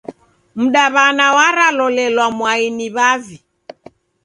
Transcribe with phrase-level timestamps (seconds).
[0.61, 3.37] Mdaw'ana waralolelwa mwai ni w'avi.